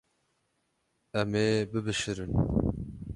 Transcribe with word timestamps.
Em 1.19 1.31
ê 1.45 1.47
bibişirin. 1.71 2.31